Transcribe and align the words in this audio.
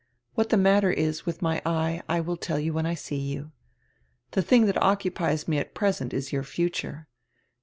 What 0.33 0.49
die 0.49 0.57
matter 0.57 0.89
is 0.89 1.27
with 1.27 1.43
my 1.43 1.61
eye 1.63 2.01
I 2.09 2.21
will 2.21 2.35
tell 2.35 2.57
you 2.57 2.73
when 2.73 2.87
I 2.87 2.95
see 2.95 3.17
you. 3.19 3.51
The 4.31 4.41
tiling 4.41 4.65
diat 4.65 4.79
occupies 4.81 5.47
me 5.47 5.59
at 5.59 5.75
present 5.75 6.11
is 6.11 6.31
your 6.33 6.41
future. 6.43 7.07